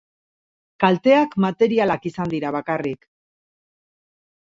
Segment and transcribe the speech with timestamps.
[0.83, 3.05] Kalteak materialak izan dira bakarrik.